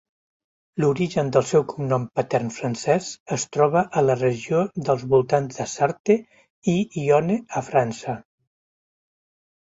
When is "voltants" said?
5.11-5.59